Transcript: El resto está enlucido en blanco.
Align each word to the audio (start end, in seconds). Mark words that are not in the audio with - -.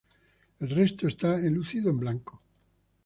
El 0.59 0.71
resto 0.71 1.05
está 1.07 1.35
enlucido 1.45 1.91
en 1.91 1.99
blanco. 1.99 2.41